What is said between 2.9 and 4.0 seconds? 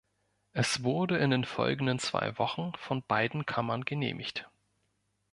beiden Kammern